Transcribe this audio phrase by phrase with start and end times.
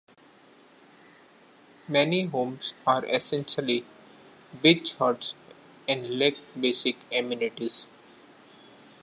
[1.87, 3.85] Many homes are essentially
[4.63, 5.35] beach huts
[5.87, 7.85] and lack basic amenities.